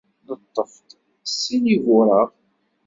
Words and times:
Neṭṭef-d 0.27 0.87
sin 1.39 1.65
ibuṛaɣ. 1.75 2.29